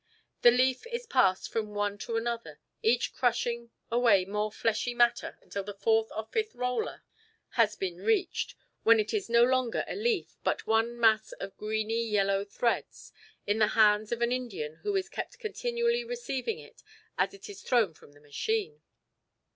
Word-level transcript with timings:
The 0.41 0.49
leaf 0.49 0.87
is 0.87 1.05
passed 1.05 1.51
from 1.51 1.75
one 1.75 1.99
to 1.99 2.17
another, 2.17 2.59
each 2.81 3.13
crushing 3.13 3.69
away 3.91 4.25
more 4.25 4.51
fleshy 4.51 4.95
matter 4.95 5.37
until 5.43 5.63
the 5.63 5.75
fourth 5.75 6.09
or 6.15 6.25
fifth 6.25 6.55
roller 6.55 7.03
has 7.49 7.75
been 7.75 7.97
reached, 7.97 8.55
when 8.81 8.99
it 8.99 9.13
is 9.13 9.29
no 9.29 9.43
longer 9.43 9.85
a 9.87 9.93
leaf, 9.95 10.37
but 10.43 10.65
one 10.65 10.99
mass 10.99 11.33
of 11.33 11.55
greeny 11.55 12.03
yellow 12.03 12.43
threads 12.43 13.13
in 13.45 13.59
the 13.59 13.67
hands 13.77 14.11
of 14.11 14.23
an 14.23 14.31
Indian 14.31 14.77
who 14.77 14.95
is 14.95 15.07
kept 15.07 15.37
continually 15.37 16.03
receiving 16.03 16.57
it 16.57 16.81
as 17.15 17.35
it 17.35 17.47
is 17.47 17.61
thrown 17.61 17.93
from 17.93 18.13
the 18.13 18.21
machine. 18.21 18.81